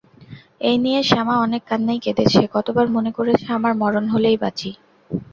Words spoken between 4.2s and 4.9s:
বাঁচি।